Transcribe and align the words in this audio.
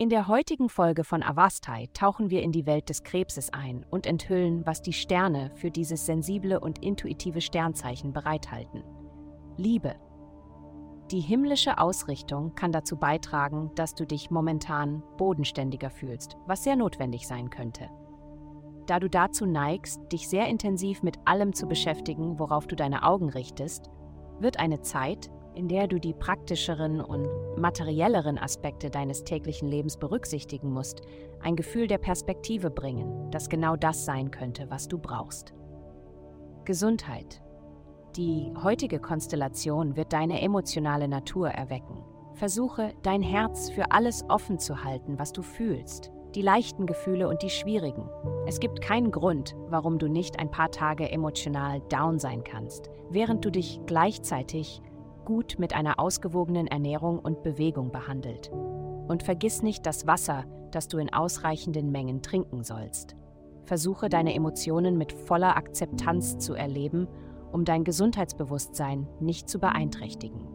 In 0.00 0.08
der 0.08 0.28
heutigen 0.28 0.70
Folge 0.70 1.04
von 1.04 1.22
Avastai 1.22 1.88
tauchen 1.92 2.30
wir 2.30 2.42
in 2.42 2.52
die 2.52 2.64
Welt 2.64 2.88
des 2.88 3.02
Krebses 3.02 3.52
ein 3.52 3.84
und 3.90 4.06
enthüllen, 4.06 4.64
was 4.64 4.80
die 4.80 4.94
Sterne 4.94 5.50
für 5.56 5.70
dieses 5.70 6.06
sensible 6.06 6.58
und 6.58 6.82
intuitive 6.82 7.42
Sternzeichen 7.42 8.14
bereithalten. 8.14 8.82
Liebe. 9.58 9.94
Die 11.10 11.20
himmlische 11.20 11.76
Ausrichtung 11.76 12.54
kann 12.54 12.72
dazu 12.72 12.96
beitragen, 12.96 13.72
dass 13.74 13.94
du 13.94 14.06
dich 14.06 14.30
momentan 14.30 15.02
bodenständiger 15.18 15.90
fühlst, 15.90 16.38
was 16.46 16.64
sehr 16.64 16.76
notwendig 16.76 17.28
sein 17.28 17.50
könnte. 17.50 17.90
Da 18.86 19.00
du 19.00 19.10
dazu 19.10 19.44
neigst, 19.44 20.00
dich 20.10 20.28
sehr 20.28 20.48
intensiv 20.48 21.02
mit 21.02 21.18
allem 21.26 21.52
zu 21.52 21.66
beschäftigen, 21.66 22.38
worauf 22.38 22.66
du 22.66 22.74
deine 22.74 23.02
Augen 23.02 23.28
richtest, 23.28 23.90
wird 24.38 24.58
eine 24.58 24.80
Zeit, 24.80 25.30
in 25.54 25.68
der 25.68 25.86
du 25.86 25.98
die 25.98 26.14
praktischeren 26.14 27.00
und 27.00 27.28
materielleren 27.56 28.38
Aspekte 28.38 28.90
deines 28.90 29.24
täglichen 29.24 29.68
Lebens 29.68 29.96
berücksichtigen 29.96 30.70
musst, 30.70 31.02
ein 31.42 31.56
Gefühl 31.56 31.86
der 31.86 31.98
Perspektive 31.98 32.70
bringen, 32.70 33.30
das 33.30 33.48
genau 33.48 33.76
das 33.76 34.04
sein 34.04 34.30
könnte, 34.30 34.70
was 34.70 34.88
du 34.88 34.98
brauchst. 34.98 35.52
Gesundheit. 36.64 37.42
Die 38.16 38.52
heutige 38.62 38.98
Konstellation 38.98 39.96
wird 39.96 40.12
deine 40.12 40.40
emotionale 40.42 41.08
Natur 41.08 41.48
erwecken. 41.48 42.04
Versuche, 42.34 42.92
dein 43.02 43.22
Herz 43.22 43.70
für 43.70 43.92
alles 43.92 44.24
offen 44.28 44.58
zu 44.58 44.84
halten, 44.84 45.18
was 45.18 45.32
du 45.32 45.42
fühlst, 45.42 46.10
die 46.34 46.42
leichten 46.42 46.86
Gefühle 46.86 47.28
und 47.28 47.42
die 47.42 47.50
schwierigen. 47.50 48.08
Es 48.46 48.60
gibt 48.60 48.80
keinen 48.80 49.10
Grund, 49.10 49.56
warum 49.68 49.98
du 49.98 50.08
nicht 50.08 50.38
ein 50.38 50.50
paar 50.50 50.70
Tage 50.70 51.10
emotional 51.10 51.80
down 51.88 52.18
sein 52.18 52.44
kannst, 52.44 52.90
während 53.10 53.44
du 53.44 53.50
dich 53.50 53.80
gleichzeitig 53.86 54.80
gut 55.30 55.60
mit 55.60 55.76
einer 55.76 56.00
ausgewogenen 56.00 56.66
Ernährung 56.66 57.20
und 57.20 57.44
Bewegung 57.44 57.92
behandelt. 57.92 58.50
Und 58.50 59.22
vergiss 59.22 59.62
nicht 59.62 59.86
das 59.86 60.08
Wasser, 60.08 60.44
das 60.72 60.88
du 60.88 60.98
in 60.98 61.12
ausreichenden 61.12 61.92
Mengen 61.92 62.20
trinken 62.20 62.64
sollst. 62.64 63.14
Versuche 63.62 64.08
deine 64.08 64.34
Emotionen 64.34 64.98
mit 64.98 65.12
voller 65.12 65.56
Akzeptanz 65.56 66.38
zu 66.38 66.54
erleben, 66.54 67.06
um 67.52 67.64
dein 67.64 67.84
Gesundheitsbewusstsein 67.84 69.06
nicht 69.20 69.48
zu 69.48 69.60
beeinträchtigen. 69.60 70.48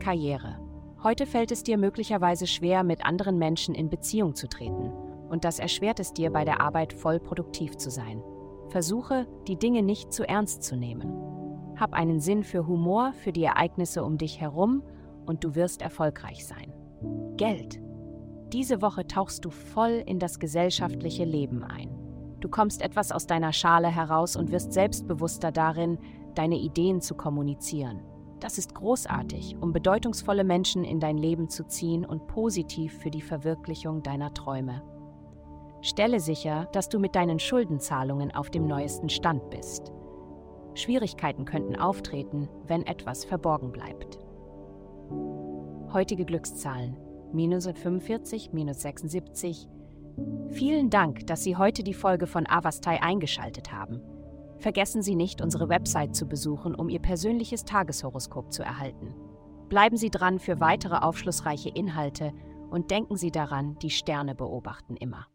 Karriere. 0.00 0.58
Heute 1.04 1.24
fällt 1.24 1.52
es 1.52 1.62
dir 1.62 1.78
möglicherweise 1.78 2.48
schwer, 2.48 2.82
mit 2.82 3.06
anderen 3.06 3.38
Menschen 3.38 3.76
in 3.76 3.90
Beziehung 3.90 4.34
zu 4.34 4.48
treten, 4.48 4.90
und 5.28 5.44
das 5.44 5.60
erschwert 5.60 6.00
es 6.00 6.12
dir 6.12 6.32
bei 6.32 6.44
der 6.44 6.60
Arbeit 6.60 6.92
voll 6.92 7.20
produktiv 7.20 7.76
zu 7.76 7.90
sein. 7.92 8.24
Versuche, 8.70 9.28
die 9.46 9.56
Dinge 9.56 9.84
nicht 9.84 10.12
zu 10.12 10.28
ernst 10.28 10.64
zu 10.64 10.74
nehmen. 10.74 11.29
Hab 11.80 11.94
einen 11.94 12.20
Sinn 12.20 12.44
für 12.44 12.66
Humor, 12.66 13.14
für 13.14 13.32
die 13.32 13.44
Ereignisse 13.44 14.04
um 14.04 14.18
dich 14.18 14.38
herum 14.38 14.82
und 15.24 15.42
du 15.42 15.54
wirst 15.54 15.80
erfolgreich 15.80 16.46
sein. 16.46 16.74
Geld. 17.38 17.80
Diese 18.52 18.82
Woche 18.82 19.06
tauchst 19.06 19.46
du 19.46 19.50
voll 19.50 20.02
in 20.04 20.18
das 20.18 20.38
gesellschaftliche 20.38 21.24
Leben 21.24 21.64
ein. 21.64 21.88
Du 22.40 22.50
kommst 22.50 22.82
etwas 22.82 23.12
aus 23.12 23.26
deiner 23.26 23.54
Schale 23.54 23.88
heraus 23.88 24.36
und 24.36 24.52
wirst 24.52 24.74
selbstbewusster 24.74 25.52
darin, 25.52 25.98
deine 26.34 26.58
Ideen 26.58 27.00
zu 27.00 27.14
kommunizieren. 27.14 28.02
Das 28.40 28.58
ist 28.58 28.74
großartig, 28.74 29.56
um 29.58 29.72
bedeutungsvolle 29.72 30.44
Menschen 30.44 30.84
in 30.84 31.00
dein 31.00 31.16
Leben 31.16 31.48
zu 31.48 31.66
ziehen 31.66 32.04
und 32.04 32.26
positiv 32.26 32.98
für 32.98 33.10
die 33.10 33.22
Verwirklichung 33.22 34.02
deiner 34.02 34.34
Träume. 34.34 34.82
Stelle 35.80 36.20
sicher, 36.20 36.68
dass 36.72 36.90
du 36.90 36.98
mit 36.98 37.14
deinen 37.14 37.38
Schuldenzahlungen 37.38 38.34
auf 38.34 38.50
dem 38.50 38.66
neuesten 38.66 39.08
Stand 39.08 39.48
bist. 39.48 39.94
Schwierigkeiten 40.80 41.44
könnten 41.44 41.76
auftreten, 41.76 42.48
wenn 42.66 42.86
etwas 42.86 43.24
verborgen 43.24 43.72
bleibt. 43.72 44.18
Heutige 45.92 46.24
Glückszahlen 46.24 46.96
minus 47.32 47.66
45, 47.66 48.52
minus 48.52 48.80
76. 48.80 49.68
Vielen 50.50 50.90
Dank, 50.90 51.26
dass 51.26 51.44
Sie 51.44 51.56
heute 51.56 51.82
die 51.82 51.94
Folge 51.94 52.26
von 52.26 52.46
Avastai 52.46 53.02
eingeschaltet 53.02 53.72
haben. 53.72 54.02
Vergessen 54.58 55.02
Sie 55.02 55.14
nicht, 55.14 55.40
unsere 55.40 55.68
Website 55.68 56.14
zu 56.14 56.26
besuchen, 56.26 56.74
um 56.74 56.88
Ihr 56.88 57.00
persönliches 57.00 57.64
Tageshoroskop 57.64 58.52
zu 58.52 58.62
erhalten. 58.62 59.14
Bleiben 59.68 59.96
Sie 59.96 60.10
dran 60.10 60.38
für 60.38 60.60
weitere 60.60 60.96
aufschlussreiche 60.96 61.70
Inhalte 61.70 62.32
und 62.70 62.90
denken 62.90 63.16
Sie 63.16 63.30
daran, 63.30 63.78
die 63.78 63.90
Sterne 63.90 64.34
beobachten 64.34 64.96
immer. 64.96 65.26